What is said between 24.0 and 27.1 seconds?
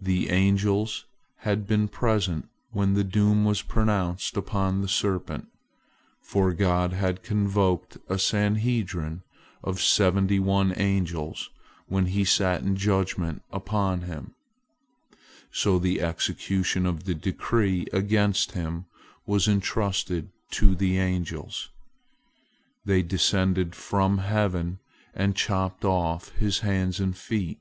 heaven, and chopped off his hands